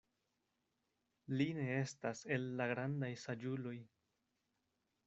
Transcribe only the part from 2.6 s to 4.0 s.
la grandaj saĝuloj.